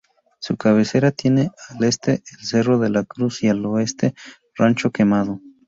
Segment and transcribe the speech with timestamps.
[0.39, 4.15] Su cabecera tiene al este el Cerro la Cruz y al oeste
[4.57, 5.39] Rancho Quemado.